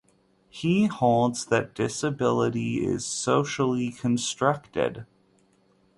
He 0.49 0.87
holds 0.87 1.45
that 1.45 1.75
disability 1.75 2.83
is 2.83 3.05
socially 3.05 3.91
constructed. 3.91 5.05